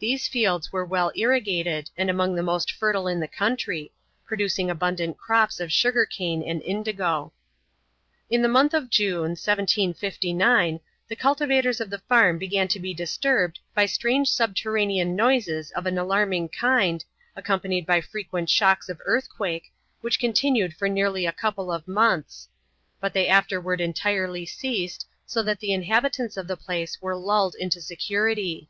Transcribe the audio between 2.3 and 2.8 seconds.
the most